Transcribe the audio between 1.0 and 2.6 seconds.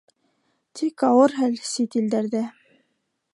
ауыр хәл сит илдәрҙә